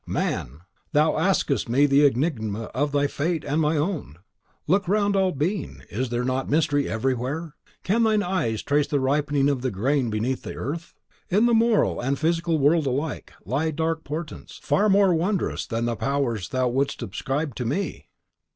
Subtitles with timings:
[0.07, 0.61] Man!
[0.93, 4.17] thou askest me the enigma of thy fate and my own!
[4.65, 7.53] Look round all being, is there not mystery everywhere?
[7.83, 10.95] Can thine eye trace the ripening of the grain beneath the earth?
[11.29, 15.85] In the moral and the physical world alike, lie dark portents, far more wondrous than
[15.85, 18.07] the powers thou wouldst ascribe to me!"